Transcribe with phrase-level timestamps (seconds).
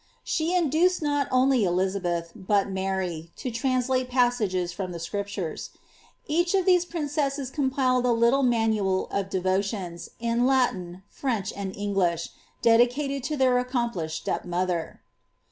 [0.23, 5.69] She induced not only Elizabeili, but Mary, to translate passages from the Scriptures.
[6.25, 12.29] Each of these princesses compiled a little manual of devotions, in I^tin, French, and English,
[12.63, 15.01] dedicated to their accomplished step mother.'